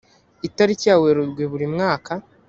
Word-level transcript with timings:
itariki 0.47 0.85
ya 0.89 0.95
werurwe 1.01 1.43
buri 1.51 1.65
mwaka 1.73 2.11